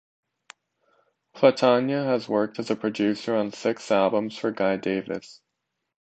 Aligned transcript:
Platania 1.35 2.03
has 2.05 2.27
worked 2.27 2.57
as 2.57 2.71
a 2.71 2.75
producer 2.75 3.35
on 3.35 3.51
six 3.53 3.91
albums 3.91 4.35
for 4.35 4.49
Guy 4.51 4.77
Davis. 4.77 5.41